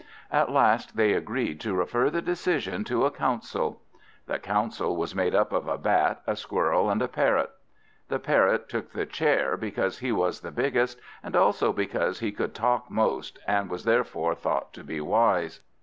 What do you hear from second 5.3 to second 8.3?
up of a Bat, a Squirrel, and a Parrot. The